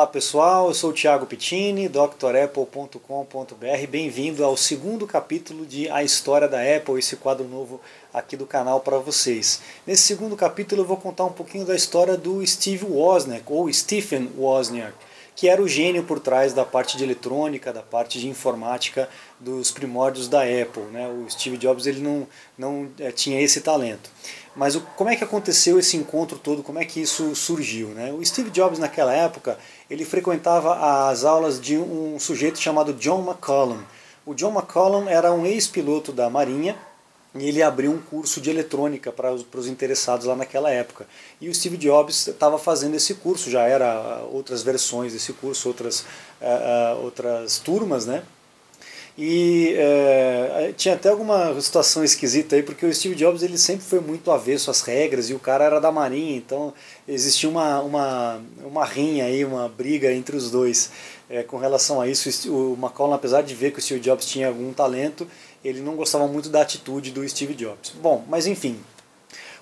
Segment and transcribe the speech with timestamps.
[0.00, 2.96] Olá pessoal, eu sou o Thiago Pittini, drapple.com.br.
[3.86, 7.78] Bem-vindo ao segundo capítulo de A História da Apple, esse quadro novo
[8.10, 9.60] aqui do canal para vocês.
[9.86, 14.30] Nesse segundo capítulo eu vou contar um pouquinho da história do Steve Wozniak, ou Stephen
[14.38, 14.94] Wozniak,
[15.36, 19.06] que era o gênio por trás da parte de eletrônica, da parte de informática
[19.38, 20.84] dos primórdios da Apple.
[20.92, 21.08] Né?
[21.08, 22.26] O Steve Jobs ele não,
[22.56, 24.10] não é, tinha esse talento.
[24.54, 26.62] Mas o, como é que aconteceu esse encontro todo?
[26.62, 27.88] Como é que isso surgiu?
[27.88, 28.12] Né?
[28.12, 29.58] O Steve Jobs naquela época
[29.88, 33.82] ele frequentava as aulas de um sujeito chamado John McCollum.
[34.26, 36.76] O John McCollum era um ex-piloto da Marinha
[37.34, 41.06] e ele abriu um curso de eletrônica para os, para os interessados lá naquela época.
[41.40, 46.00] E o Steve Jobs estava fazendo esse curso, já era outras versões desse curso, outras,
[46.00, 48.24] uh, uh, outras turmas, né?
[49.18, 54.00] E é, tinha até alguma situação esquisita aí, porque o Steve Jobs ele sempre foi
[54.00, 56.72] muito avesso às regras e o cara era da Marinha, então
[57.06, 60.90] existia uma, uma, uma rinha aí, uma briga entre os dois
[61.28, 62.30] é, com relação a isso.
[62.50, 65.26] O McCollum, apesar de ver que o Steve Jobs tinha algum talento,
[65.64, 67.92] ele não gostava muito da atitude do Steve Jobs.
[68.00, 68.78] Bom, mas enfim,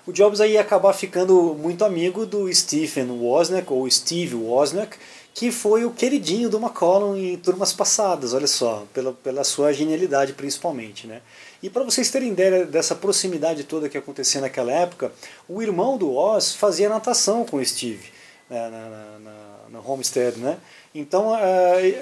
[0.07, 4.97] o Jobs aí ia acabar ficando muito amigo do Stephen Wozniak, ou Steve Wozniak,
[5.33, 10.33] que foi o queridinho do McCollum em turmas passadas, olha só, pela, pela sua genialidade
[10.33, 11.07] principalmente.
[11.07, 11.21] Né?
[11.61, 15.11] E para vocês terem ideia dessa proximidade toda que acontecia naquela época,
[15.47, 18.09] o irmão do Oz fazia natação com o Steve
[18.49, 20.37] né, na, na, na, Homestead.
[20.37, 20.57] Né?
[20.93, 21.33] Então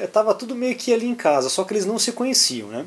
[0.04, 2.70] estava uh, tudo meio que ali em casa, só que eles não se conheciam.
[2.70, 2.86] Né?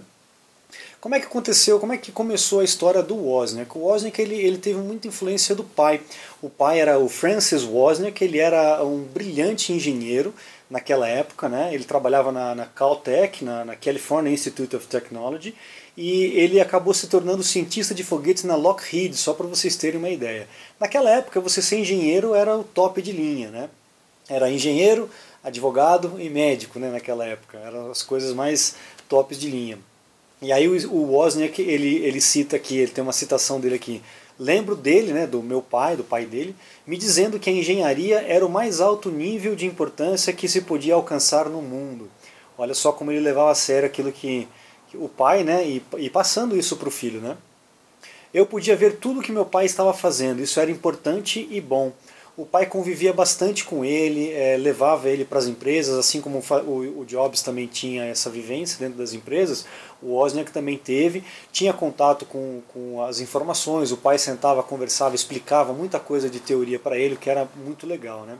[1.00, 3.76] Como é que aconteceu, como é que começou a história do Wozniak?
[3.76, 6.02] O Wozniak ele, ele teve muita influência do pai.
[6.42, 10.34] O pai era o Francis Wozniak, ele era um brilhante engenheiro
[10.68, 11.74] naquela época, né?
[11.74, 15.54] ele trabalhava na, na Caltech, na, na California Institute of Technology,
[15.96, 20.10] e ele acabou se tornando cientista de foguetes na Lockheed, só para vocês terem uma
[20.10, 20.46] ideia.
[20.78, 23.70] Naquela época, você ser engenheiro era o top de linha, né?
[24.28, 25.10] Era engenheiro,
[25.42, 27.58] advogado e médico, né, naquela época.
[27.58, 28.76] Eram as coisas mais
[29.08, 29.78] tops de linha.
[30.42, 34.02] E aí o, o Wozniak, ele, ele cita aqui, ele tem uma citação dele aqui.
[34.38, 36.56] Lembro dele, né, do meu pai, do pai dele,
[36.86, 40.94] me dizendo que a engenharia era o mais alto nível de importância que se podia
[40.94, 42.10] alcançar no mundo.
[42.56, 44.48] Olha só como ele levava a sério aquilo que,
[44.88, 47.36] que o pai, né, e, e passando isso para o filho, né.
[48.32, 51.92] Eu podia ver tudo que meu pai estava fazendo, isso era importante e bom
[52.40, 57.00] o pai convivia bastante com ele, é, levava ele para as empresas, assim como o,
[57.00, 59.66] o, Jobs também tinha essa vivência dentro das empresas,
[60.02, 65.74] o Wozniak também teve, tinha contato com, com as informações, o pai sentava, conversava, explicava
[65.74, 68.22] muita coisa de teoria para ele, que era muito legal.
[68.22, 68.38] Né?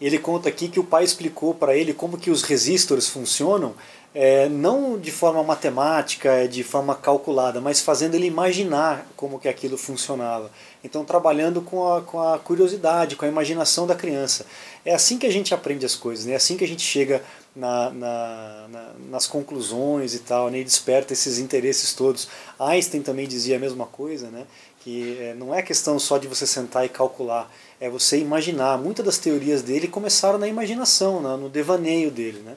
[0.00, 3.74] Ele conta aqui que o pai explicou para ele como que os resistores funcionam,
[4.14, 9.48] é, não de forma matemática, é, de forma calculada, mas fazendo ele imaginar como que
[9.48, 10.50] aquilo funcionava.
[10.84, 14.46] Então trabalhando com a, com a curiosidade, com a imaginação da criança.
[14.84, 16.34] É assim que a gente aprende as coisas, né?
[16.34, 17.24] é assim que a gente chega
[17.56, 20.58] na, na, na, nas conclusões e tal, né?
[20.58, 22.28] e desperta esses interesses todos.
[22.58, 24.46] Einstein também dizia a mesma coisa, né?
[24.80, 28.78] que é, não é questão só de você sentar e calcular, é você imaginar.
[28.78, 32.40] Muitas das teorias dele começaram na imaginação, no devaneio dele.
[32.40, 32.56] Né?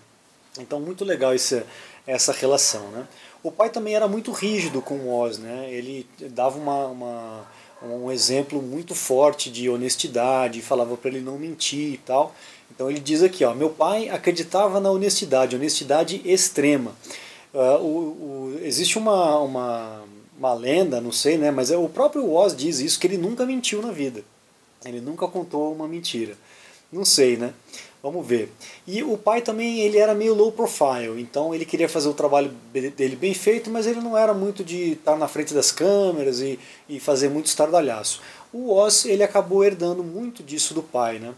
[0.60, 1.66] Então, muito legal essa,
[2.06, 2.88] essa relação.
[2.90, 3.08] Né?
[3.44, 5.68] O pai também era muito rígido com o Oz, né?
[5.72, 7.46] ele dava uma, uma,
[7.82, 12.34] um exemplo muito forte de honestidade, falava para ele não mentir e tal.
[12.70, 16.94] Então ele diz aqui, ó, meu pai acreditava na honestidade, honestidade extrema.
[17.54, 20.04] Uh, o, o, existe uma, uma,
[20.38, 23.46] uma lenda, não sei, né, mas é, o próprio Oz diz isso, que ele nunca
[23.46, 24.24] mentiu na vida.
[24.86, 26.38] Ele nunca contou uma mentira.
[26.92, 27.54] Não sei, né?
[28.02, 28.52] Vamos ver.
[28.86, 32.50] E o pai também ele era meio low profile, então ele queria fazer o trabalho
[32.72, 36.60] dele bem feito, mas ele não era muito de estar na frente das câmeras e,
[36.88, 38.22] e fazer muito estardalhaço.
[38.54, 41.34] O Oz ele acabou herdando muito disso do pai, né?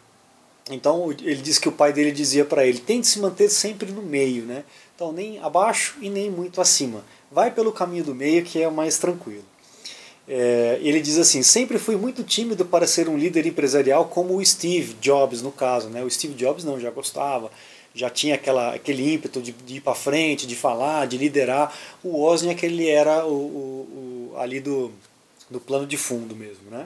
[0.69, 4.03] Então ele diz que o pai dele dizia para ele: tente se manter sempre no
[4.03, 4.63] meio, né?
[4.95, 7.03] Então nem abaixo e nem muito acima.
[7.31, 9.45] Vai pelo caminho do meio que é o mais tranquilo.
[10.31, 14.45] É, ele diz assim: sempre fui muito tímido para ser um líder empresarial como o
[14.45, 15.89] Steve Jobs, no caso.
[15.89, 16.03] Né?
[16.03, 17.51] O Steve Jobs não, já gostava,
[17.95, 21.75] já tinha aquela, aquele ímpeto de, de ir para frente, de falar, de liderar.
[22.03, 24.91] O Wozniak ele era o, o, o, ali do,
[25.49, 26.69] do plano de fundo mesmo.
[26.69, 26.85] Né?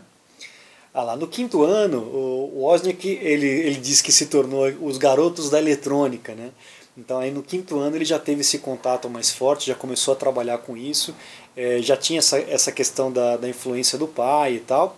[0.94, 5.50] Ah, lá no quinto ano, o Wozniak ele, ele diz que se tornou os garotos
[5.50, 6.34] da eletrônica.
[6.34, 6.51] Né?
[6.98, 10.18] Então aí no quinto ano ele já teve esse contato mais forte, já começou a
[10.18, 11.16] trabalhar com isso,
[11.56, 14.95] é, já tinha essa, essa questão da, da influência do pai e tal.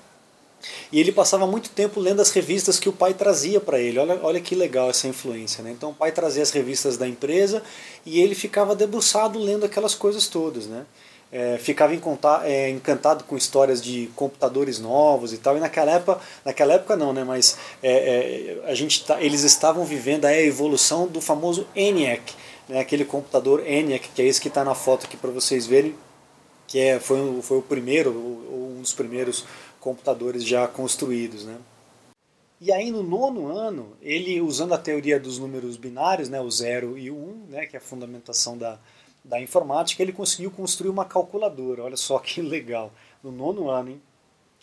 [0.92, 4.00] E ele passava muito tempo lendo as revistas que o pai trazia para ele.
[4.00, 5.64] Olha, olha que legal essa influência.
[5.64, 5.72] Né?
[5.72, 7.62] Então o pai trazia as revistas da empresa
[8.06, 10.68] e ele ficava debruçado lendo aquelas coisas todas.
[10.68, 10.86] Né?
[11.36, 11.94] É, ficava
[12.46, 15.58] é, encantado com histórias de computadores novos e tal.
[15.58, 17.26] E naquela época, naquela época não, né?
[17.26, 22.34] Mas é, é a gente tá, eles estavam vivendo a evolução do famoso ENIAC,
[22.70, 22.80] né?
[22.80, 25.94] Aquele computador ENIAC que é esse que está na foto aqui para vocês verem,
[26.70, 29.44] que é, foi, foi o primeiro, um dos primeiros
[29.82, 31.58] computadores já construídos, né?
[32.62, 36.98] E aí no nono ano, ele usando a teoria dos números binários, né, o 0
[36.98, 38.80] e o 1, um, né, que é a fundamentação da,
[39.26, 41.84] da informática, ele conseguiu construir uma calculadora.
[41.84, 42.92] Olha só que legal.
[43.24, 44.02] No nono ano, hein?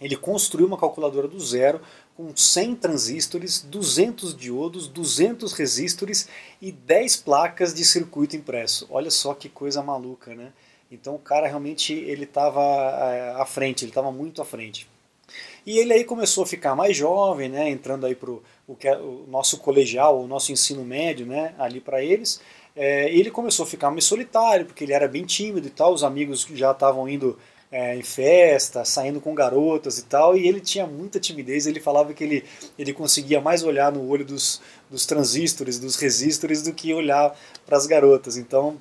[0.03, 1.81] ele construiu uma calculadora do zero
[2.17, 6.29] com 100 transistores, 200 diodos, 200 resistores
[6.61, 8.87] e 10 placas de circuito impresso.
[8.91, 10.53] Olha só que coisa maluca, né?
[10.91, 14.91] Então o cara realmente ele estava é, à frente, ele estava muito à frente.
[15.65, 18.43] E ele aí começou a ficar mais jovem, né, entrando aí para o,
[18.81, 22.41] é o nosso colegial, o nosso ensino médio, né, ali para eles
[22.75, 26.03] é, ele começou a ficar mais solitário, porque ele era bem tímido e tal, os
[26.03, 27.39] amigos já estavam indo
[27.71, 32.13] é, em festa, saindo com garotas e tal, e ele tinha muita timidez, ele falava
[32.13, 32.45] que ele,
[32.79, 34.61] ele conseguia mais olhar no olho dos,
[34.91, 37.35] dos transistores, dos resistores, do que olhar
[37.65, 38.79] para as garotas, então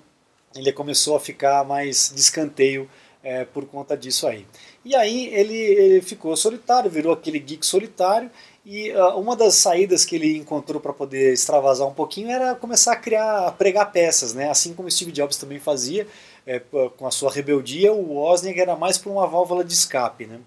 [0.55, 2.89] ele começou a ficar mais descanteio
[3.23, 4.45] é, por conta disso aí.
[4.83, 8.29] E aí ele, ele ficou solitário, virou aquele geek solitário,
[8.63, 12.93] e uh, uma das saídas que ele encontrou para poder extravasar um pouquinho era começar
[12.93, 14.49] a criar, a pregar peças, né?
[14.49, 16.07] Assim como Steve Jobs também fazia
[16.45, 20.39] é, com a sua rebeldia, o Wozniak era mais por uma válvula de escape, né?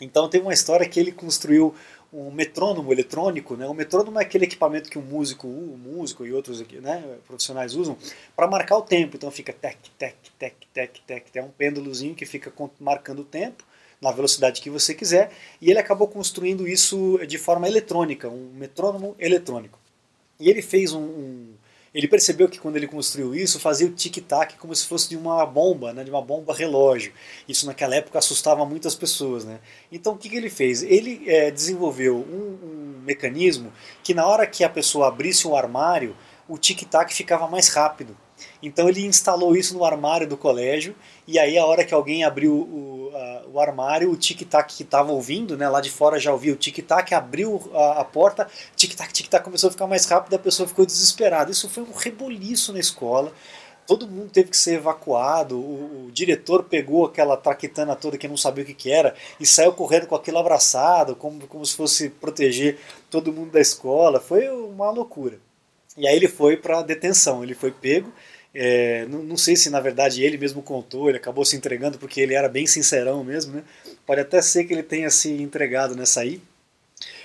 [0.00, 1.72] Então tem uma história que ele construiu
[2.12, 3.66] um metrônomo eletrônico, né?
[3.68, 7.96] O metrônomo é aquele equipamento que um músico, um músico e outros né, profissionais usam
[8.34, 9.16] para marcar o tempo.
[9.16, 13.64] Então fica tec, tec, tec, tec, tec, é um pêndulozinho que fica marcando o tempo
[14.02, 19.14] na velocidade que você quiser, e ele acabou construindo isso de forma eletrônica, um metrônomo
[19.18, 19.78] eletrônico.
[20.40, 21.52] E ele fez um, um
[21.94, 25.44] ele percebeu que quando ele construiu isso, fazia o tic-tac como se fosse de uma
[25.44, 27.12] bomba, né, de uma bomba relógio.
[27.46, 29.44] Isso naquela época assustava muitas pessoas.
[29.44, 29.60] Né?
[29.90, 30.82] Então o que, que ele fez?
[30.82, 33.70] Ele é, desenvolveu um, um mecanismo
[34.02, 36.16] que na hora que a pessoa abrisse um armário,
[36.48, 38.16] o tic-tac ficava mais rápido.
[38.62, 40.96] Então ele instalou isso no armário do colégio,
[41.26, 45.12] e aí a hora que alguém abriu o, a, o armário, o tic-tac que estava
[45.12, 49.44] ouvindo, né, lá de fora já ouvia o tic-tac, abriu a, a porta, tic-tac, tic-tac
[49.44, 51.50] começou a ficar mais rápido, a pessoa ficou desesperada.
[51.50, 53.32] Isso foi um reboliço na escola,
[53.86, 58.36] todo mundo teve que ser evacuado, o, o, diretor pegou aquela traquitana toda que não
[58.36, 62.10] sabia o que, que era e saiu correndo com aquilo abraçado, como, como se fosse
[62.10, 62.78] proteger
[63.10, 65.38] todo mundo da escola, foi uma loucura.
[65.96, 68.10] E aí ele foi para detenção, ele foi pego,
[68.54, 72.20] é, não, não, sei se na verdade ele mesmo contou, ele acabou se entregando porque
[72.20, 73.62] ele era bem sincerão mesmo, né?
[74.04, 76.40] Pode até ser que ele tenha se entregado nessa aí.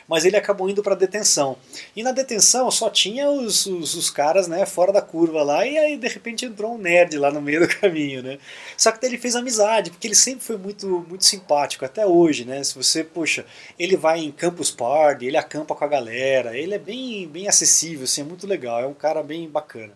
[0.08, 1.58] Mas ele acabou indo para detenção.
[1.94, 5.78] E na detenção só tinha os, os, os, caras né, fora da curva lá, e
[5.78, 8.24] aí de repente entrou um nerd lá no meio do caminho.
[8.24, 8.40] Né?
[8.78, 12.46] Só que ele fez amizade, porque ele sempre foi muito, muito simpático, até hoje.
[12.46, 12.64] Né?
[12.64, 13.46] Se você, poxa,
[13.78, 18.06] ele vai em Campus Party, ele acampa com a galera, ele é bem, bem acessível,
[18.06, 19.92] assim, é muito legal, é um cara bem bacana.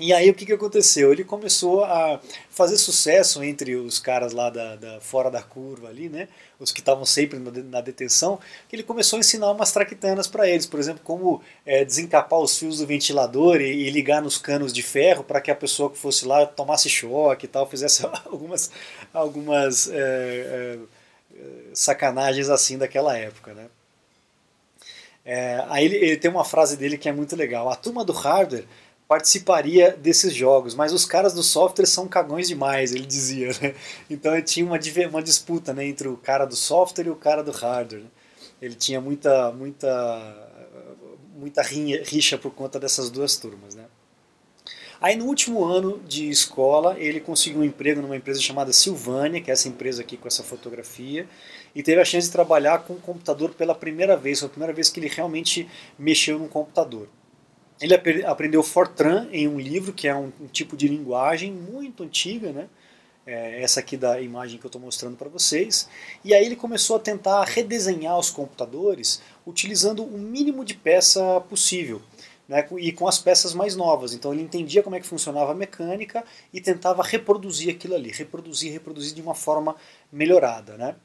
[0.00, 1.12] E aí o que, que aconteceu?
[1.12, 2.18] Ele começou a
[2.48, 6.26] fazer sucesso entre os caras lá da, da fora da curva ali, né?
[6.58, 10.48] Os que estavam sempre na, na, detenção, que ele começou a ensinar umas traquitanas para
[10.48, 14.72] eles, por exemplo, como é, desencapar os fios do ventilador e, e ligar nos canos
[14.72, 18.70] de ferro para que a pessoa que fosse lá tomasse choque e tal, fizesse algumas,
[19.12, 20.78] algumas é, é,
[21.74, 23.66] sacanagens assim daquela época, né?
[25.26, 27.68] É, aí ele, ele tem uma frase dele que é muito legal.
[27.68, 28.64] A turma do hardware
[29.10, 33.48] participaria desses jogos, mas os caras do software são cagões demais, ele dizia.
[33.60, 33.74] Né?
[34.08, 37.50] Então tinha uma, uma disputa né, entre o cara do software e o cara do
[37.50, 38.02] hardware.
[38.02, 38.08] Né?
[38.62, 40.48] Ele tinha muita, muita,
[41.34, 43.74] muita rixa por conta dessas duas turmas.
[43.74, 43.84] Né?
[45.00, 49.50] Aí no último ano de escola, ele conseguiu um emprego numa empresa chamada Silvânia, que
[49.50, 51.26] é essa empresa aqui com essa fotografia,
[51.74, 54.88] e teve a chance de trabalhar com computador pela primeira vez, foi a primeira vez
[54.88, 57.08] que ele realmente mexeu num computador.
[57.80, 57.94] Ele
[58.26, 62.68] aprendeu Fortran em um livro que é um, um tipo de linguagem muito antiga, né?
[63.26, 65.88] É essa aqui da imagem que eu estou mostrando para vocês.
[66.24, 72.02] E aí ele começou a tentar redesenhar os computadores utilizando o mínimo de peça possível.
[72.48, 74.12] Né, e com as peças mais novas.
[74.12, 78.72] Então ele entendia como é que funcionava a mecânica e tentava reproduzir aquilo ali, reproduzir,
[78.72, 79.76] reproduzir de uma forma
[80.10, 80.76] melhorada.
[80.76, 80.96] Né?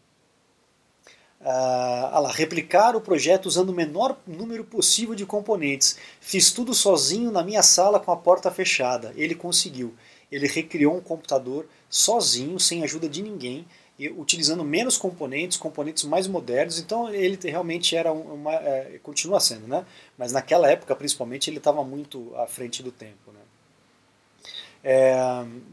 [1.48, 5.96] Ah, lá, replicar o projeto usando o menor número possível de componentes.
[6.20, 9.14] Fiz tudo sozinho na minha sala com a porta fechada.
[9.16, 9.94] Ele conseguiu.
[10.32, 13.64] Ele recriou um computador sozinho, sem ajuda de ninguém,
[14.18, 16.80] utilizando menos componentes, componentes mais modernos.
[16.80, 19.86] Então ele realmente era uma, é, continua sendo, né?
[20.18, 23.40] Mas naquela época, principalmente, ele estava muito à frente do tempo, né?
[24.88, 25.16] É,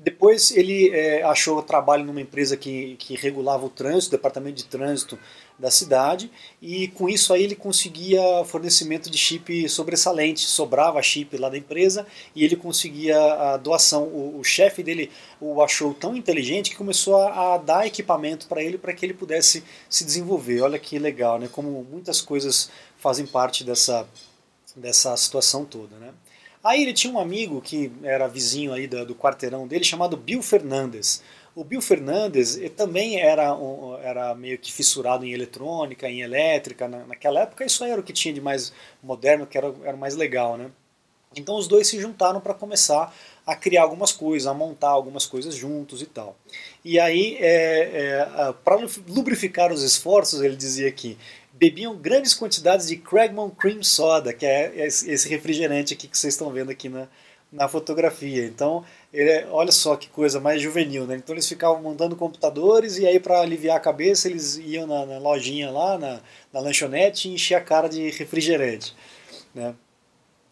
[0.03, 5.19] depois ele é, achou trabalho numa empresa que, que regulava o trânsito, departamento de trânsito
[5.59, 6.31] da cidade,
[6.61, 12.07] e com isso aí ele conseguia fornecimento de chip sobressalente, sobrava chip lá da empresa
[12.35, 14.05] e ele conseguia a doação.
[14.05, 18.63] O, o chefe dele o achou tão inteligente que começou a, a dar equipamento para
[18.63, 20.63] ele para que ele pudesse se desenvolver.
[20.63, 21.49] Olha que legal, né?
[21.51, 24.07] Como muitas coisas fazem parte dessa,
[24.75, 26.13] dessa situação toda, né?
[26.65, 30.43] Aí ele tinha um amigo que era vizinho aí do, do quarteirão dele chamado Bill
[30.43, 31.23] Fernandes.
[31.55, 36.89] O Bill Fernandes também era, um, era meio que fissurado em eletrônica, em elétrica.
[36.89, 40.17] Na, naquela época isso era o que tinha de mais moderno, que era, era mais
[40.17, 40.71] legal, né?
[41.37, 43.15] Então os dois se juntaram para começar
[43.47, 46.37] a criar algumas coisas, a montar algumas coisas juntos e tal.
[46.85, 48.77] E aí, é, é, para
[49.09, 51.19] lubrificar os esforços, ele dizia que
[51.53, 56.51] bebiam grandes quantidades de Cragmon Cream Soda, que é esse refrigerante aqui que vocês estão
[56.51, 57.09] vendo aqui na,
[57.53, 58.47] na fotografia.
[58.47, 61.17] Então, ele, olha só que coisa mais juvenil, né?
[61.17, 65.19] Então eles ficavam montando computadores e aí para aliviar a cabeça eles iam na, na
[65.19, 66.21] lojinha lá, na,
[66.53, 68.95] na, lanchonete e enchiam a cara de refrigerante,
[69.55, 69.75] né?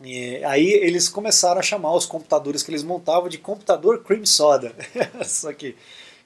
[0.02, 4.74] E aí eles começaram a chamar os computadores que eles montavam de computador cream soda.
[5.24, 5.76] só que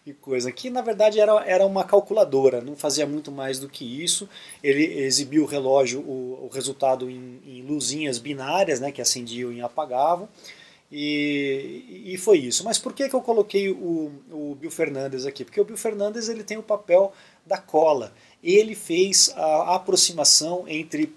[0.05, 0.53] que coisa.
[0.53, 4.29] Que na verdade era, era uma calculadora, não fazia muito mais do que isso.
[4.63, 9.63] Ele exibiu o relógio, o, o resultado em, em, luzinhas binárias, né, que acendiam e
[9.63, 10.29] apagavam.
[10.97, 12.63] E, e foi isso.
[12.63, 15.45] Mas por que, que eu coloquei o, o Bill Fernandes aqui?
[15.45, 17.13] Porque o Bill Fernandes ele tem o papel
[17.45, 18.15] da cola.
[18.41, 21.13] Ele fez a aproximação entre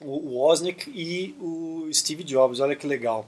[0.00, 2.60] o Wozniak e o Steve Jobs.
[2.60, 3.26] Olha que legal.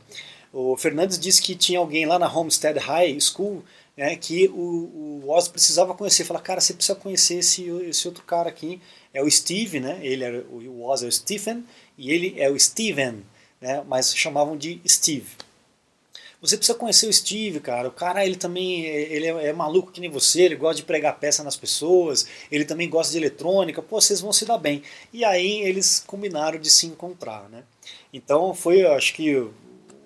[0.50, 3.62] O Fernandes disse que tinha alguém lá na Homestead High School
[3.94, 6.24] né, que o, o precisava conhecer.
[6.24, 8.80] Falar, cara, você precisa conhecer esse, esse outro cara aqui.
[9.12, 10.00] É o Steve, né?
[10.02, 11.62] Ele era, o Oz é o Stephen
[11.98, 13.22] e ele é o Steven,
[13.60, 13.84] né?
[13.86, 15.26] Mas chamavam de Steve.
[16.42, 17.86] Você precisa conhecer o Steve, cara.
[17.86, 21.20] O cara, ele também ele é, é, maluco que nem você, ele gosta de pregar
[21.20, 23.80] peça nas pessoas, ele também gosta de eletrônica.
[23.80, 24.82] Pô, vocês vão se dar bem.
[25.12, 27.62] E aí eles combinaram de se encontrar, né?
[28.12, 29.36] Então foi, acho que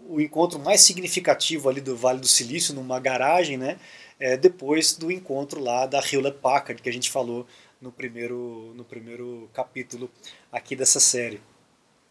[0.08, 3.78] o encontro mais significativo ali do Vale do Silício, numa garagem, né?
[4.20, 7.46] É, depois do encontro lá da Hewlett Packard, que a gente falou
[7.80, 10.10] no primeiro, no primeiro capítulo
[10.52, 11.40] aqui dessa série.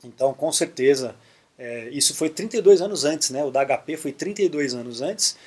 [0.04, 1.16] Então, com certeza,
[1.58, 3.44] é, isso foi 32 anos antes, né?
[3.44, 5.38] O da HP foi 32 anos antes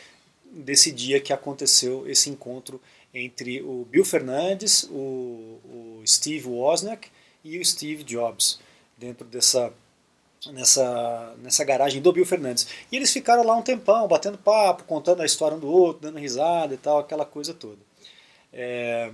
[0.51, 2.81] desse dia que aconteceu esse encontro
[3.13, 7.09] entre o Bill Fernandes, o, o Steve Wozniak
[7.45, 8.59] e o Steve Jobs,
[8.97, 9.73] dentro dessa
[10.53, 12.69] nessa, nessa garagem do Bill Fernandes.
[12.91, 16.19] E eles ficaram lá um tempão, batendo papo, contando a história um do outro, dando
[16.19, 17.79] risada e tal, aquela coisa toda.
[18.53, 19.11] É,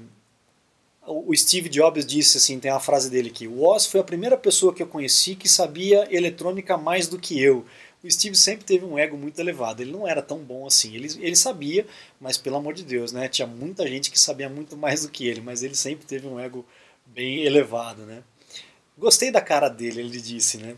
[1.06, 4.36] o Steve Jobs disse assim, tem uma frase dele aqui, o Oz foi a primeira
[4.36, 7.64] pessoa que eu conheci que sabia eletrônica mais do que eu.
[8.02, 11.08] O Steve sempre teve um ego muito elevado, ele não era tão bom assim, ele,
[11.20, 11.86] ele sabia,
[12.20, 15.26] mas pelo amor de Deus, né, tinha muita gente que sabia muito mais do que
[15.26, 16.66] ele, mas ele sempre teve um ego
[17.06, 18.22] bem elevado, né.
[18.96, 20.76] Gostei da cara dele, ele disse, né,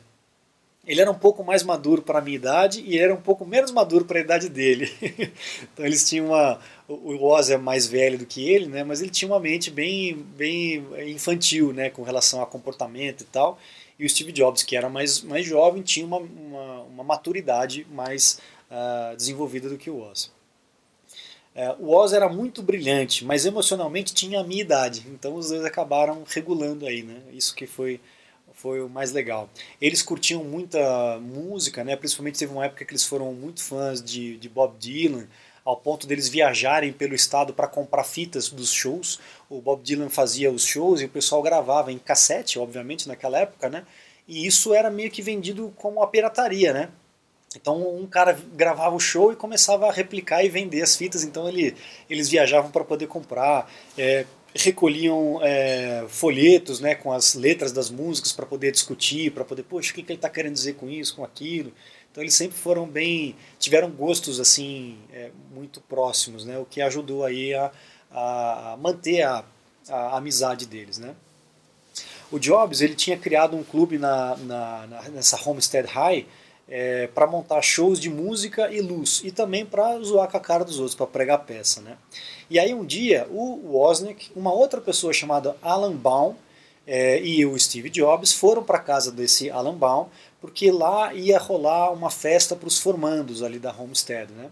[0.87, 3.45] ele era um pouco mais maduro para a minha idade e ele era um pouco
[3.45, 4.89] menos maduro para a idade dele.
[5.73, 6.61] então eles tinham uma.
[6.89, 8.85] O Oz é mais velho do que ele, né?
[8.85, 11.91] Mas ele tinha uma mente bem, bem infantil, né?
[11.91, 13.59] Com relação a comportamento e tal.
[13.99, 18.39] E o Steve Jobs, que era mais, mais jovem, tinha uma, uma, uma maturidade mais
[18.71, 20.31] uh, desenvolvida do que o Oz.
[21.57, 25.05] Uh, o Oz era muito brilhante, mas emocionalmente tinha a minha idade.
[25.09, 27.23] Então os dois acabaram regulando aí, né?
[27.33, 28.01] Isso que foi
[28.67, 29.49] foi o mais legal.
[29.81, 31.95] Eles curtiam muita música, né?
[31.95, 35.29] principalmente teve uma época que eles foram muito fãs de, de Bob Dylan,
[35.65, 39.21] ao ponto deles viajarem pelo estado para comprar fitas dos shows.
[39.49, 43.69] O Bob Dylan fazia os shows e o pessoal gravava em cassete, obviamente, naquela época,
[43.69, 43.87] né?
[44.27, 46.89] E isso era meio que vendido como a pirataria, né?
[47.55, 51.49] Então um cara gravava o show e começava a replicar e vender as fitas, então
[51.49, 51.77] ele,
[52.11, 53.71] eles viajavam para poder comprar.
[53.97, 54.27] É,
[54.65, 59.91] recolhiam é, folhetos né, com as letras das músicas para poder discutir, para poder, poxa,
[59.91, 61.73] o que, que ele está querendo dizer com isso, com aquilo.
[62.11, 67.25] Então eles sempre foram bem, tiveram gostos assim é, muito próximos, né, o que ajudou
[67.25, 67.71] aí a,
[68.11, 69.45] a manter a,
[69.89, 71.15] a, amizade deles, né.
[72.31, 76.27] O Jobs ele tinha criado um clube na, na, na nessa Homestead High
[76.69, 80.65] é, para montar shows de música e luz e também para zoar com a cara
[80.65, 81.81] dos outros, para pregar peça.
[81.81, 81.97] Né?
[82.51, 86.35] E aí um dia o Wozniak, uma outra pessoa chamada Alan Baum
[86.87, 90.09] é, e o Steve Jobs foram para casa desse Alan Baum
[90.41, 94.33] porque lá ia rolar uma festa para os formandos ali da Homestead.
[94.33, 94.51] Né?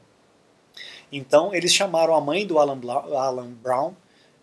[1.13, 3.93] Então eles chamaram a mãe do Alan, Bla Alan Brown,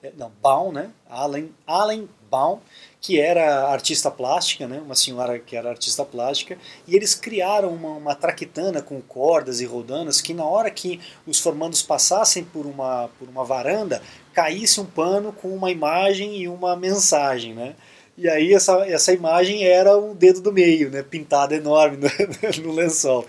[0.03, 0.91] é, não, Baum, né?
[1.07, 2.59] Alan, Alan Baum,
[3.01, 6.57] que era artista plástica, né, uma senhora que era artista plástica,
[6.87, 11.39] e eles criaram uma, uma traquitana com cordas e rodanas que na hora que os
[11.39, 14.01] formandos passassem por uma, por uma varanda,
[14.33, 17.75] caísse um pano com uma imagem e uma mensagem, né?
[18.17, 22.07] E aí essa, essa imagem era um dedo do meio, né, pintado enorme no,
[22.63, 23.25] no lençol.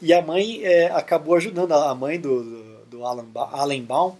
[0.00, 4.16] E a mãe é, acabou ajudando, a mãe do, do, do Alan, Alan Baum,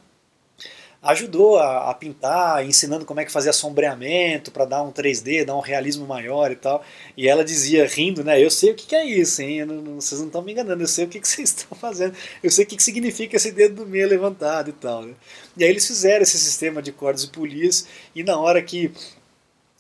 [1.07, 5.57] ajudou a, a, pintar, ensinando como é que fazia sombreamento para dar um 3D, dar
[5.57, 6.85] um realismo maior e tal.
[7.17, 8.43] E ela dizia, rindo, né?
[8.43, 9.65] Eu sei o que, que é isso, hein?
[9.65, 12.15] Não, não, vocês não estão me enganando, eu sei o que, que vocês estão fazendo,
[12.43, 15.03] eu sei o que, que significa esse dedo do meio levantado e tal.
[15.03, 15.15] Né?
[15.57, 18.91] E aí eles fizeram esse sistema de cordas e polias, e na hora que,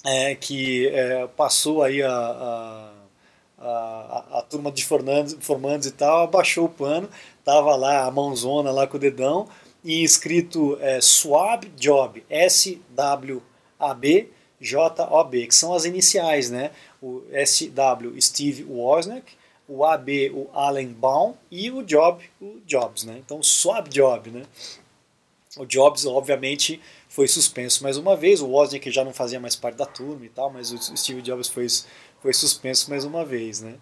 [0.04, 2.92] é, que é, passou aí a, a
[3.58, 7.08] a, a, turma de formandos e tal, abaixou o pano,
[7.44, 9.48] tava lá a mãozona lá com o dedão,
[9.86, 13.38] e escrito é, Swab Job, S-W-A-B,
[14.60, 16.72] J-O-B, que são as iniciais, né?
[17.00, 19.32] O S-W, Steve Wozniak,
[19.68, 23.18] o A-B, o Allen Baum, e o Job, o Jobs, né?
[23.24, 24.42] Então, Swab Job, né?
[25.56, 29.76] O Jobs, obviamente, foi suspenso mais uma vez, o Wozniak já não fazia mais parte
[29.76, 31.68] da turma e tal, mas o Steve Jobs foi,
[32.20, 33.76] foi suspenso mais uma vez, né?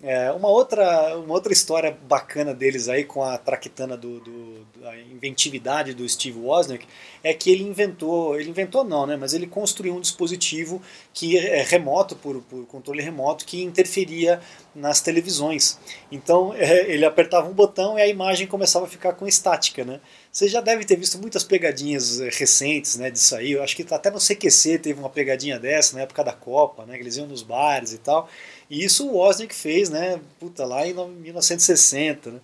[0.00, 4.96] É, uma, outra, uma outra história bacana deles aí com a traquitana do, do, da
[4.96, 6.86] inventividade do Steve Wozniak
[7.20, 10.80] é que ele inventou, ele inventou não, né, mas ele construiu um dispositivo
[11.12, 14.40] que é remoto, por, por controle remoto, que interferia
[14.72, 15.80] nas televisões.
[16.12, 20.00] Então é, ele apertava um botão e a imagem começava a ficar com estática, né?
[20.30, 23.52] Você já deve ter visto muitas pegadinhas é, recentes né, disso aí.
[23.52, 26.94] Eu acho que até no CQC teve uma pegadinha dessa na época da Copa, né?
[26.94, 28.28] Que eles iam nos bares e tal.
[28.70, 30.20] E isso o Wozniak fez, né?
[30.38, 32.40] Puta, lá em 1960, né?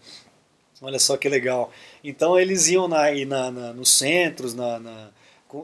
[0.81, 1.71] Olha só que legal.
[2.02, 5.11] Então eles iam na, na, na nos centros, na, na,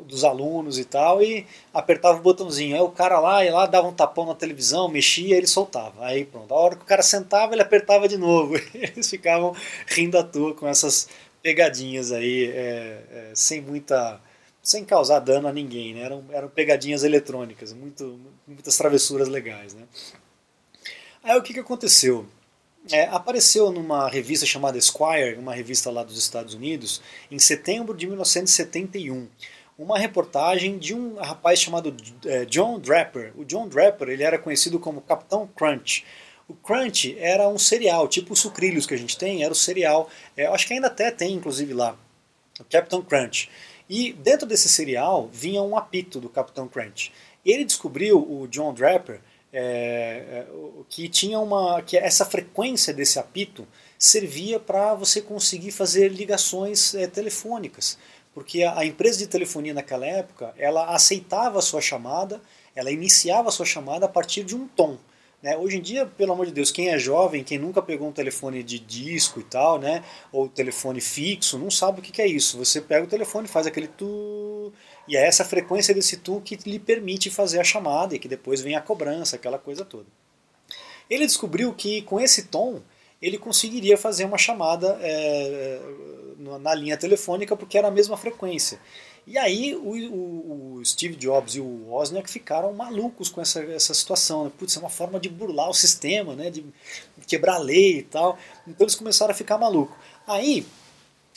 [0.06, 2.76] dos alunos e tal, e apertava o botãozinho.
[2.76, 6.06] Aí o cara lá ia lá, dava um tapão na televisão, mexia, ele soltava.
[6.06, 6.52] Aí pronto.
[6.52, 8.54] A hora que o cara sentava, ele apertava de novo.
[8.74, 9.54] Eles ficavam
[9.86, 11.08] rindo à toa com essas
[11.42, 14.20] pegadinhas aí, é, é, sem muita.
[14.62, 16.02] sem causar dano a ninguém, né?
[16.02, 19.82] Eram, eram pegadinhas eletrônicas, muito, muitas travessuras legais, né?
[21.22, 22.26] Aí o que, que aconteceu?
[22.90, 28.06] É, apareceu numa revista chamada Esquire, uma revista lá dos Estados Unidos, em setembro de
[28.06, 29.28] 1971,
[29.78, 33.32] uma reportagem de um rapaz chamado é, John Draper.
[33.36, 36.06] O John Draper ele era conhecido como Capitão Crunch.
[36.48, 40.08] O Crunch era um cereal, tipo os sucrilhos que a gente tem, era o cereal,
[40.34, 41.96] é, acho que ainda até tem inclusive lá,
[42.58, 43.50] o Capitão Crunch.
[43.88, 47.12] E dentro desse cereal vinha um apito do Capitão Crunch.
[47.44, 49.20] Ele descobriu, o John Draper,
[49.52, 50.46] é, é
[50.88, 53.66] que tinha uma que essa frequência desse apito
[53.98, 57.98] servia para você conseguir fazer ligações é, telefônicas
[58.32, 62.40] porque a, a, empresa de telefonia naquela época ela aceitava a sua chamada
[62.74, 64.98] ela iniciava a sua chamada a partir de um tom
[65.42, 65.56] né?
[65.56, 68.62] Hoje em dia, pelo amor de Deus, quem é jovem, quem nunca pegou um telefone
[68.62, 70.04] de disco e tal, né?
[70.30, 72.58] ou telefone fixo, não sabe o que é isso.
[72.58, 74.70] Você pega o telefone, faz aquele tu,
[75.08, 78.60] e é essa frequência desse tu que lhe permite fazer a chamada e que depois
[78.60, 80.06] vem a cobrança, aquela coisa toda.
[81.08, 82.80] Ele descobriu que com esse tom
[83.20, 85.80] ele conseguiria fazer uma chamada é,
[86.60, 88.80] na linha telefônica porque era a mesma frequência.
[89.26, 93.92] E aí o, o, o, Steve Jobs e o Wozniak ficaram malucos com essa, essa
[93.92, 94.44] situação.
[94.44, 94.52] Né?
[94.58, 96.50] Putz, é uma forma de burlar o sistema, né?
[96.50, 96.64] de
[97.26, 98.38] quebrar a lei e tal.
[98.66, 99.96] Então eles começaram a ficar malucos.
[100.26, 100.66] Aí,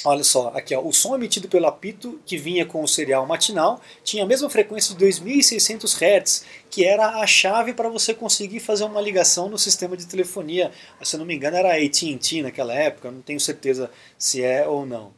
[0.06, 3.82] olha só, aqui ó, o som emitido pelo apito que vinha com o serial matinal
[4.04, 8.84] tinha a mesma frequência de 2600 Hz, que era a chave para você conseguir fazer
[8.84, 10.72] uma ligação no sistema de telefonia.
[11.02, 14.86] Se eu não me engano era AT&T naquela época, não tenho certeza se é ou
[14.86, 15.14] não.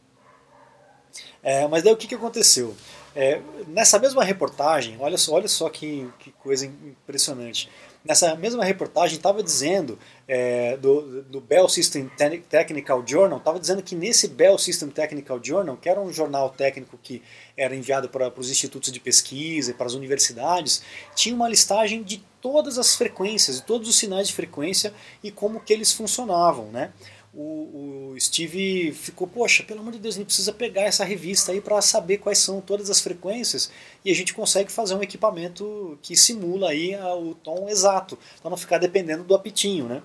[1.41, 2.75] É, mas daí o que, que aconteceu?
[3.15, 7.69] É, nessa mesma reportagem, olha só, olha só que, que coisa impressionante.
[8.05, 12.07] Nessa mesma reportagem estava dizendo é, do, do Bell System
[12.47, 16.99] Technical Journal, estava dizendo que nesse Bell System Technical Journal, que era um jornal técnico
[17.01, 17.23] que
[17.57, 20.83] era enviado para, para os institutos de pesquisa e para as universidades,
[21.15, 25.59] tinha uma listagem de todas as frequências, de todos os sinais de frequência e como
[25.59, 26.91] que eles funcionavam, né?
[27.35, 31.51] O, o, Steve ficou, poxa, pelo amor de Deus, a gente precisa pegar essa revista
[31.51, 33.69] aí para saber quais são todas as frequências
[34.05, 38.57] e a gente consegue fazer um equipamento que simula aí o tom exato, para não
[38.57, 40.01] ficar dependendo do apitinho, né?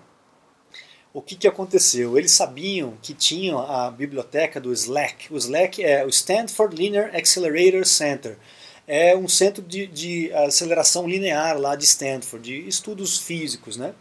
[1.13, 2.17] O que, que aconteceu?
[2.17, 5.33] Eles sabiam que tinham a biblioteca do SLAC.
[5.33, 8.39] O SLAC é o Stanford Linear Accelerator Center.
[8.87, 13.93] É um centro de, de aceleração linear lá de Stanford, de estudos físicos, né?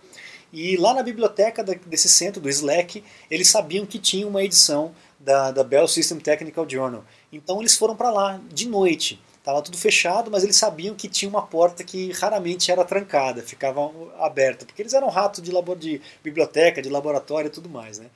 [0.52, 5.52] E lá na biblioteca desse centro, do Slack, eles sabiam que tinha uma edição da,
[5.52, 7.04] da Bell System Technical Journal.
[7.32, 9.22] Então eles foram para lá de noite.
[9.38, 13.90] Estava tudo fechado, mas eles sabiam que tinha uma porta que raramente era trancada, ficava
[14.20, 18.00] aberta, porque eles eram ratos de, labor, de biblioteca, de laboratório e tudo mais.
[18.00, 18.08] Né?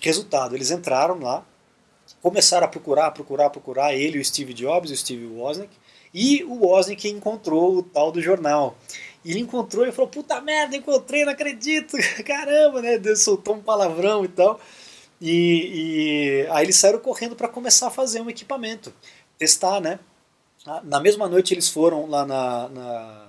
[0.00, 1.44] Resultado, eles entraram lá,
[2.22, 5.70] começaram a procurar, procurar, procurar, ele, o Steve Jobs o Steve Wozniak,
[6.12, 8.76] e o Wozniak encontrou o tal do jornal.
[9.24, 12.98] E ele encontrou e falou: Puta merda, encontrei, não acredito, caramba, né?
[12.98, 14.60] Deus soltou um palavrão e tal.
[15.20, 18.92] E, e aí eles saíram correndo para começar a fazer um equipamento,
[19.38, 19.98] testar, né?
[20.84, 23.26] Na mesma noite eles foram lá na, na,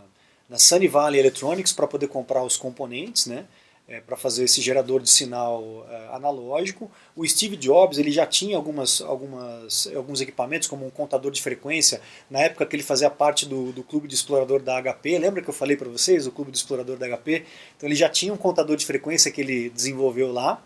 [0.49, 3.45] na Sunny Valley Electronics para poder comprar os componentes, né?
[3.87, 6.89] É, para fazer esse gerador de sinal é, analógico.
[7.15, 12.01] O Steve Jobs ele já tinha algumas, algumas, alguns equipamentos, como um contador de frequência,
[12.27, 15.19] na época que ele fazia parte do, do clube de explorador da HP.
[15.19, 17.45] Lembra que eu falei para vocês, o clube de explorador da HP?
[17.77, 20.63] Então ele já tinha um contador de frequência que ele desenvolveu lá.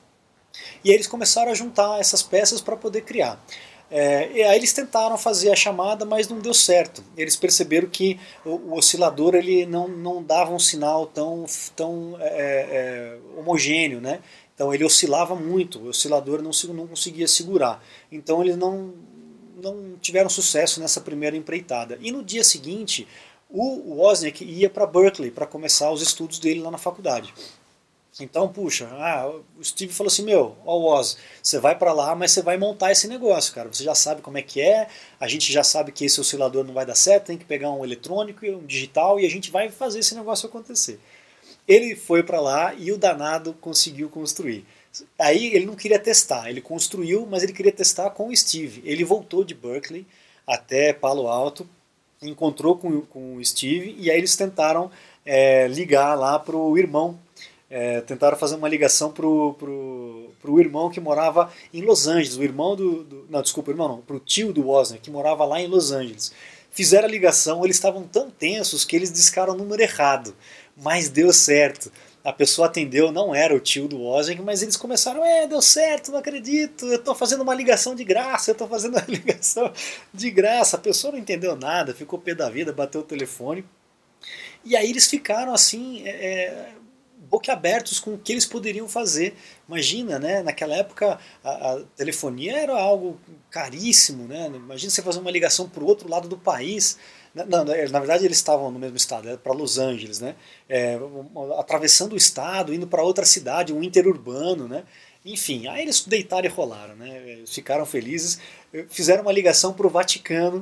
[0.82, 3.38] E aí eles começaram a juntar essas peças para poder criar.
[3.92, 7.04] É, e aí eles tentaram fazer a chamada, mas não deu certo.
[7.18, 12.28] Eles perceberam que o, o oscilador ele não, não dava um sinal tão, tão é,
[12.28, 14.20] é, homogêneo, né?
[14.54, 17.84] Então ele oscilava muito, o oscilador não, não conseguia segurar.
[18.12, 18.94] Então eles não,
[19.62, 21.98] não tiveram sucesso nessa primeira empreitada.
[22.02, 23.08] E no dia seguinte,
[23.50, 27.34] o Wozniak ia para Berkeley para começar os estudos dele lá na faculdade.
[28.20, 32.14] Então, puxa, ah, o Steve falou assim, meu, ó o Oz, você vai para lá,
[32.16, 33.72] mas você vai montar esse negócio, cara.
[33.72, 34.88] Você já sabe como é que é,
[35.20, 37.84] a gente já sabe que esse oscilador não vai dar certo, tem que pegar um
[37.84, 41.00] eletrônico e um digital e a gente vai fazer esse negócio acontecer.
[41.68, 44.66] Ele foi para lá e o danado conseguiu construir.
[45.18, 48.82] Aí ele não queria testar, ele construiu, mas ele queria testar com o Steve.
[48.84, 50.06] Ele voltou de Berkeley
[50.48, 51.70] até Palo Alto,
[52.22, 54.92] encontrou com, com o Steve e aí eles tentaram
[55.26, 57.20] é, ligar lá para o irmão
[57.70, 62.44] é, tentaram fazer uma ligação pro, pro, pro irmão que morava em Los Angeles, o
[62.44, 65.62] irmão do, do não, desculpa, o irmão não, pro tio do Wozniak, que morava lá
[65.62, 66.34] em Los Angeles.
[66.72, 70.36] Fizeram a ligação, eles estavam tão tensos que eles discaram o número errado,
[70.76, 71.92] mas deu certo.
[72.24, 76.12] A pessoa atendeu, não era o tio do Wozniak, mas eles começaram, é, deu certo,
[76.12, 79.72] não acredito, eu estou fazendo uma ligação de graça, eu estou fazendo uma ligação
[80.14, 80.76] de graça.
[80.76, 83.64] A pessoa não entendeu nada, ficou pé da vida, bateu o telefone.
[84.66, 86.79] E aí eles ficaram assim, é, é
[87.30, 89.36] boquiabertos com o que eles poderiam fazer.
[89.68, 90.42] Imagina, né?
[90.42, 94.48] Naquela época a, a telefonia era algo caríssimo, né?
[94.48, 96.98] Imagina você fazer uma ligação para o outro lado do país.
[97.34, 100.36] Não, na verdade eles estavam no mesmo estado, era para Los Angeles, né?
[100.68, 101.00] É,
[101.60, 104.84] atravessando o estado, indo para outra cidade, um interurbano, né?
[105.26, 107.40] Enfim, aí eles deitaram e rolaram, né?
[107.46, 108.40] Ficaram felizes,
[108.90, 110.62] fizeram uma ligação para o Vaticano.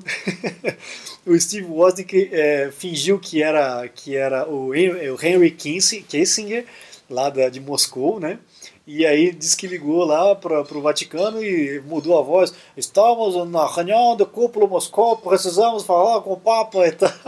[1.25, 6.65] o Steve Wozniak é, fingiu que era, que era o Henry Kissinger,
[7.07, 8.39] lá da, de Moscou, né?
[8.87, 12.53] E aí disse que ligou lá para o Vaticano e mudou a voz.
[12.75, 17.11] Estamos na reunião do cúpula Moscou, precisamos falar com o Papa e tal.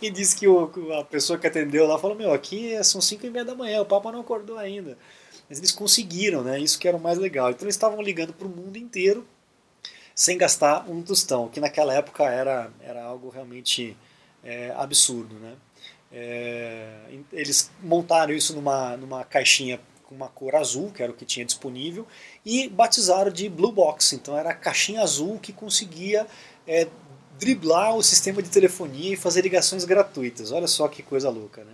[0.00, 3.30] E disse que o, a pessoa que atendeu lá falou, meu, aqui são cinco e
[3.30, 4.96] meia da manhã, o Papa não acordou ainda.
[5.48, 6.58] Mas eles conseguiram, né?
[6.58, 7.50] Isso que era o mais legal.
[7.50, 9.26] Então eles estavam ligando para o mundo inteiro
[10.14, 13.96] sem gastar um tostão, que naquela época era, era algo realmente
[14.44, 15.54] é, absurdo, né?
[16.12, 21.24] É, eles montaram isso numa, numa caixinha com uma cor azul, que era o que
[21.24, 22.06] tinha disponível,
[22.46, 24.14] e batizaram de Blue Box.
[24.14, 26.26] Então era a caixinha azul que conseguia
[26.66, 26.86] é,
[27.38, 30.52] driblar o sistema de telefonia e fazer ligações gratuitas.
[30.52, 31.72] Olha só que coisa louca, né?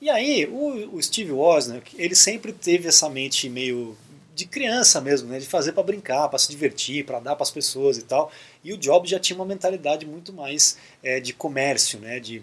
[0.00, 3.96] E aí, o, o Steve Wozniak, ele sempre teve essa mente meio
[4.36, 7.50] de criança mesmo, né, de fazer para brincar, para se divertir, para dar para as
[7.50, 8.30] pessoas e tal.
[8.62, 12.42] E o Jobs já tinha uma mentalidade muito mais é, de comércio, né, de,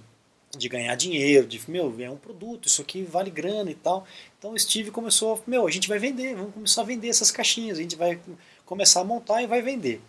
[0.58, 4.08] de ganhar dinheiro, de, meu, é um produto, isso aqui vale grana e tal.
[4.40, 7.78] Então o Steve começou, meu, a gente vai vender, vamos começar a vender essas caixinhas,
[7.78, 8.20] a gente vai
[8.66, 10.02] começar a montar e vai vender.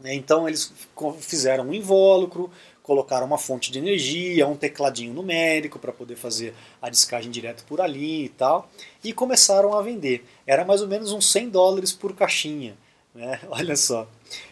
[0.00, 0.72] Né, então eles
[1.20, 2.50] fizeram um invólucro,
[2.84, 7.80] colocaram uma fonte de energia, um tecladinho numérico para poder fazer a descagem direto por
[7.80, 8.70] ali e tal,
[9.02, 10.22] e começaram a vender.
[10.46, 12.76] Era mais ou menos uns 100 dólares por caixinha,
[13.14, 13.40] né?
[13.48, 14.06] olha só.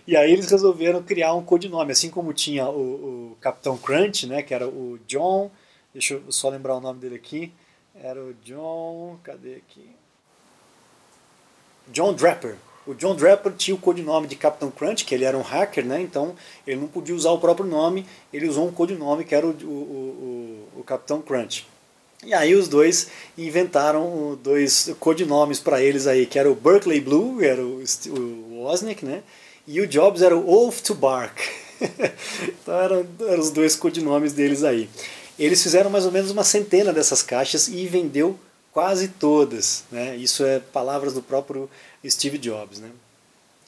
[0.07, 4.43] E aí eles resolveram criar um codinome, assim como tinha o, o Capitão Crunch, né,
[4.43, 5.51] que era o John,
[5.93, 7.53] deixa eu só lembrar o nome dele aqui,
[7.95, 9.95] era o John, cadê aqui?
[11.89, 15.43] John Draper, o John Draper tinha o codinome de Capitão Crunch, que ele era um
[15.43, 16.01] hacker, né?
[16.01, 16.35] então
[16.67, 20.69] ele não podia usar o próprio nome, ele usou um codinome que era o, o,
[20.77, 21.67] o, o Capitão Crunch.
[22.25, 27.43] E aí os dois inventaram dois codinomes para eles aí, que era o Berkeley Blue,
[27.43, 29.23] era o, o Wozniak, né?
[29.67, 31.37] E o Jobs era o Wolf to Bark.
[31.81, 34.89] então eram, eram os dois codinomes deles aí.
[35.37, 38.39] Eles fizeram mais ou menos uma centena dessas caixas e vendeu
[38.73, 39.83] quase todas.
[39.91, 40.17] Né?
[40.17, 41.69] Isso é palavras do próprio
[42.11, 42.79] Steve Jobs.
[42.79, 42.91] Né?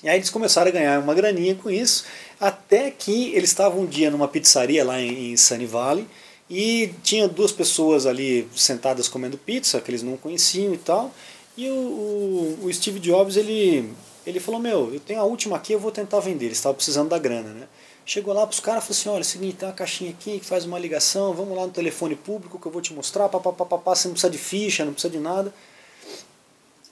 [0.02, 2.04] E aí eles começaram a ganhar uma graninha com isso,
[2.40, 6.06] até que eles estavam um dia numa pizzaria lá em Sunny Valley,
[6.48, 11.12] e tinha duas pessoas ali sentadas comendo pizza, que eles não conheciam e tal,
[11.56, 13.90] e o, o, o Steve Jobs, ele,
[14.26, 17.08] ele falou, meu, eu tenho a última aqui, eu vou tentar vender, eles estavam precisando
[17.08, 17.66] da grana, né?
[18.06, 20.10] Chegou lá para os caras e falou assim, olha, é o seguinte, tem uma caixinha
[20.10, 23.30] aqui que faz uma ligação, vamos lá no telefone público que eu vou te mostrar,
[23.30, 25.54] papapá, você não precisa de ficha, não precisa de nada.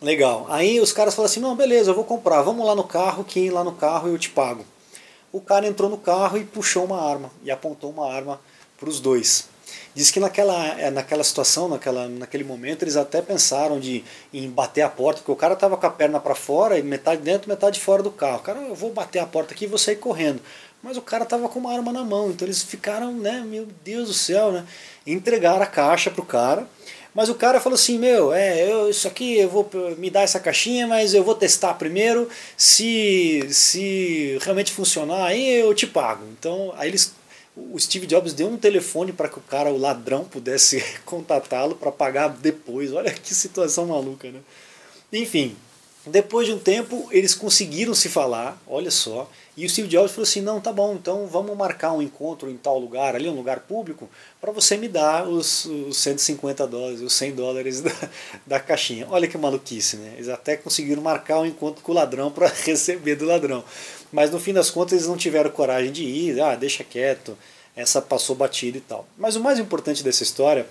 [0.03, 0.47] Legal.
[0.49, 3.49] Aí os caras falaram assim, não, beleza, eu vou comprar, vamos lá no carro, que
[3.49, 4.65] lá no carro eu te pago.
[5.31, 8.41] O cara entrou no carro e puxou uma arma, e apontou uma arma
[8.77, 9.49] para os dois.
[9.95, 14.03] Diz que naquela, é, naquela situação, naquela, naquele momento, eles até pensaram de,
[14.35, 17.23] em bater a porta, porque o cara estava com a perna para fora, e metade
[17.23, 18.39] dentro, metade fora do carro.
[18.39, 20.43] O cara, eu vou bater a porta aqui e vou sair correndo.
[20.83, 24.09] Mas o cara estava com uma arma na mão, então eles ficaram, né, meu Deus
[24.09, 24.67] do céu, né?
[25.07, 26.67] Entregaram a caixa pro cara.
[27.15, 30.41] Mas o cara falou assim, meu, é, eu, isso aqui eu vou me dar essa
[30.41, 36.25] caixinha, mas eu vou testar primeiro, se, se realmente funcionar, aí eu te pago.
[36.33, 37.13] Então, aí eles
[37.55, 41.93] o Steve Jobs deu um telefone para que o cara, o ladrão, pudesse contatá-lo para
[41.93, 42.93] pagar depois.
[42.93, 44.41] Olha que situação maluca, né?
[45.13, 45.55] Enfim,
[46.07, 50.23] depois de um tempo eles conseguiram se falar, olha só, e o Steve Jobs falou
[50.23, 53.61] assim: não, tá bom, então vamos marcar um encontro em tal lugar, ali um lugar
[53.61, 54.09] público,
[54.41, 57.93] para você me dar os, os 150 dólares, os 100 dólares da,
[58.47, 59.07] da caixinha.
[59.11, 60.15] Olha que maluquice, né?
[60.17, 63.63] Eles até conseguiram marcar um encontro com o ladrão para receber do ladrão.
[64.11, 67.37] Mas no fim das contas eles não tiveram coragem de ir, ah, deixa quieto,
[67.77, 69.07] essa passou batida e tal.
[69.17, 70.67] Mas o mais importante dessa história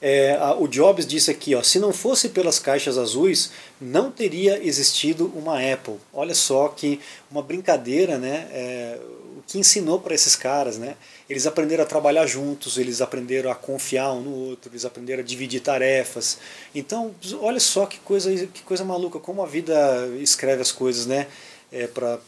[0.00, 4.64] é, a, o Jobs disse aqui, ó, se não fosse pelas caixas azuis, não teria
[4.64, 5.96] existido uma Apple.
[6.12, 8.48] Olha só que uma brincadeira, né?
[8.52, 8.98] É,
[9.38, 10.94] o que ensinou para esses caras, né?
[11.28, 15.26] Eles aprenderam a trabalhar juntos, eles aprenderam a confiar um no outro, eles aprenderam a
[15.26, 16.38] dividir tarefas.
[16.74, 21.26] Então, olha só que coisa, que coisa maluca, como a vida escreve as coisas, né?
[21.72, 22.18] é, para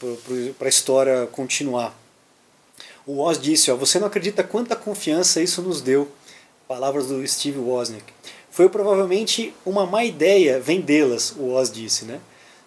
[0.60, 1.96] a história continuar.
[3.06, 6.10] O Woz disse, ó, você não acredita quanta confiança isso nos deu.
[6.66, 8.04] Palavras do Steve Wozniak.
[8.50, 12.20] Foi provavelmente uma má ideia vendê-las, o Woz disse, né?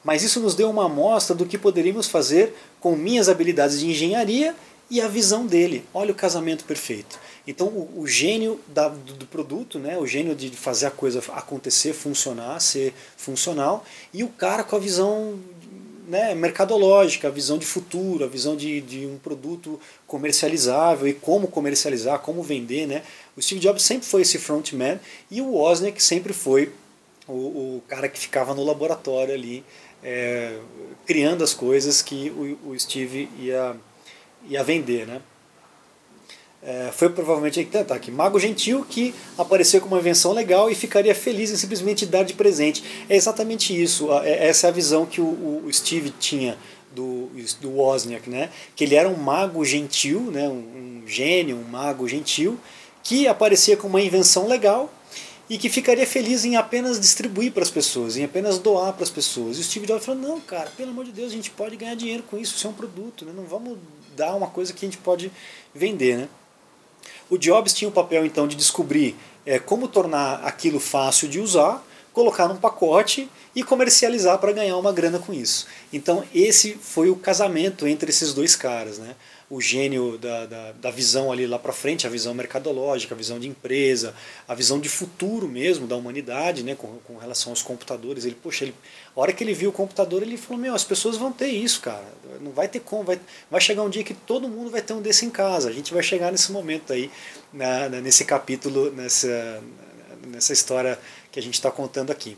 [0.04, 4.56] Mas isso nos deu uma amostra do que poderíamos fazer com minhas habilidades de engenharia
[4.90, 5.86] e a visão dele.
[5.94, 7.20] Olha o casamento perfeito.
[7.48, 11.24] Então o, o gênio da, do, do, produto, né, o gênio de fazer a coisa
[11.34, 15.40] acontecer, funcionar, ser funcional, e o cara com a visão
[16.08, 21.48] né, mercadológica, a visão de futuro, a visão de, de um produto comercializável e como
[21.48, 22.88] comercializar, como vender.
[22.88, 23.04] Né?
[23.38, 26.72] O Steve Jobs sempre foi esse frontman e o Wozniak sempre foi
[27.28, 27.34] o,
[27.78, 29.64] o cara que ficava no laboratório ali
[30.04, 30.58] é,
[31.06, 33.76] criando as coisas que o, o Steve ia,
[34.50, 35.06] ia vender.
[35.06, 35.22] Né?
[36.64, 41.14] É, foi provavelmente tá aqui, Mago Gentil que apareceu com uma invenção legal e ficaria
[41.14, 42.84] feliz em simplesmente dar de presente.
[43.08, 46.58] É exatamente isso, é, essa é a visão que o, o Steve tinha
[46.92, 47.30] do,
[47.62, 48.50] do Wozniak, né?
[48.76, 50.48] que ele era um mago gentil, né?
[50.50, 52.60] um, um gênio, um mago gentil,
[53.08, 54.92] que aparecia com uma invenção legal
[55.50, 59.10] e que ficaria feliz em apenas distribuir para as pessoas, em apenas doar para as
[59.10, 59.58] pessoas.
[59.58, 61.96] E o Steve Jobs falou: não, cara, pelo amor de Deus, a gente pode ganhar
[61.96, 63.32] dinheiro com isso, isso é um produto, né?
[63.34, 63.78] não vamos
[64.14, 65.32] dar uma coisa que a gente pode
[65.74, 66.18] vender.
[66.18, 66.30] Né?
[67.30, 69.16] O Jobs tinha o papel então de descobrir
[69.46, 74.92] é, como tornar aquilo fácil de usar, colocar num pacote e comercializar para ganhar uma
[74.92, 75.66] grana com isso.
[75.94, 79.16] Então esse foi o casamento entre esses dois caras, né?
[79.50, 83.40] O gênio da, da, da visão ali lá para frente, a visão mercadológica, a visão
[83.40, 84.14] de empresa,
[84.46, 88.26] a visão de futuro mesmo da humanidade, né, com, com relação aos computadores.
[88.26, 88.76] Ele, poxa, ele,
[89.16, 91.80] a hora que ele viu o computador, ele falou: Meu, as pessoas vão ter isso,
[91.80, 92.06] cara.
[92.42, 93.04] Não vai ter como.
[93.04, 95.70] Vai, vai chegar um dia que todo mundo vai ter um desse em casa.
[95.70, 97.10] A gente vai chegar nesse momento aí,
[97.54, 99.64] na, nesse capítulo, nessa,
[100.28, 101.00] nessa história
[101.32, 102.38] que a gente está contando aqui.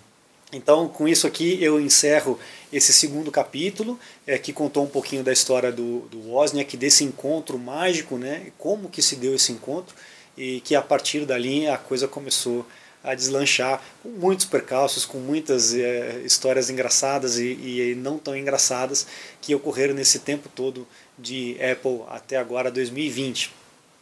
[0.52, 2.40] Então, com isso aqui, eu encerro
[2.74, 7.58] esse segundo capítulo, é, que contou um pouquinho da história do, do Wozniak, desse encontro
[7.60, 9.96] mágico, né, como que se deu esse encontro,
[10.38, 12.66] e que a partir dali a coisa começou
[13.04, 19.08] a deslanchar com muitos percalços, com muitas é, histórias engraçadas e, e, não tão engraçadas
[19.42, 23.54] que ocorreram nesse tempo todo de Apple até agora 2020.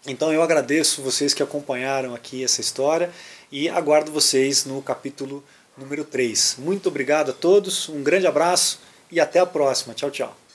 [0.07, 3.11] Então eu agradeço vocês que acompanharam aqui essa história
[3.51, 5.43] e aguardo vocês no capítulo
[5.77, 6.57] número 3.
[6.59, 8.79] Muito obrigado a todos, um grande abraço
[9.11, 9.93] e até a próxima.
[9.93, 10.46] Tchau, tchau.